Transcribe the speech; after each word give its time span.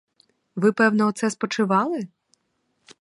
Ви, 0.55 0.71
певно, 0.71 1.07
оце 1.07 1.29
спочивали? 1.29 2.07